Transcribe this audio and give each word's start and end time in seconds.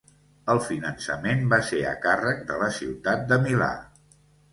El 0.51 0.59
finançament 0.67 1.43
va 1.51 1.59
ser 1.67 1.81
a 1.89 1.91
càrrec 2.05 2.41
de 2.53 2.57
la 2.63 2.71
ciutat 2.79 3.29
de 3.33 3.39
Milà. 3.45 3.69